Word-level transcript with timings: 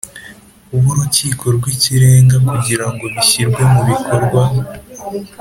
b 0.81 0.83
Urukiko 0.91 1.43
rw 1.55 1.63
Ikirenga 1.73 2.35
kugira 2.47 2.85
ngo 2.93 3.05
bishyirwe 3.13 3.61
mubikorwa 3.71 4.41